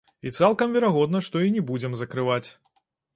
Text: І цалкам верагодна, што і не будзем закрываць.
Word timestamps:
І 0.27 0.29
цалкам 0.37 0.71
верагодна, 0.77 1.21
што 1.27 1.41
і 1.47 1.51
не 1.57 1.63
будзем 1.69 1.93
закрываць. 2.01 2.49